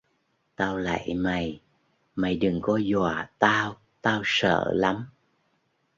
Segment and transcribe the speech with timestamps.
[0.55, 1.61] Tao lạy mày
[2.15, 5.05] Mày đừng có dọa tao tao sợ lắm